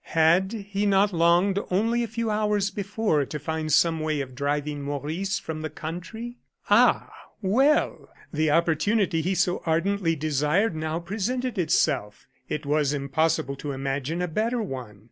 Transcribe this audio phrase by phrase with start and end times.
[0.15, 4.81] Had he not longed only a few hours before to find some way of driving
[4.81, 6.39] Maurice from the country?
[6.71, 7.11] Ah,
[7.43, 8.09] well!
[8.33, 12.25] the opportunity he so ardently desired now presented itself.
[12.49, 14.99] It was impossible to imagine a better one.